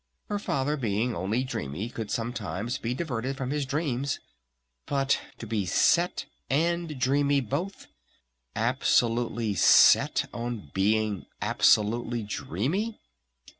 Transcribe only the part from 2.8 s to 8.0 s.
diverted from his dreams! But to be 'set' and 'dreamy' both?